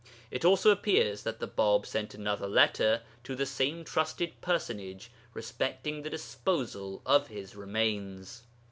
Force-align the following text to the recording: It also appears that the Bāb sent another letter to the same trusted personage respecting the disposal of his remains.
It 0.31 0.43
also 0.43 0.71
appears 0.71 1.21
that 1.21 1.37
the 1.39 1.47
Bāb 1.47 1.85
sent 1.85 2.15
another 2.15 2.47
letter 2.47 3.03
to 3.23 3.35
the 3.35 3.45
same 3.45 3.83
trusted 3.83 4.33
personage 4.41 5.11
respecting 5.35 6.01
the 6.01 6.09
disposal 6.09 7.03
of 7.05 7.27
his 7.27 7.55
remains. 7.55 8.41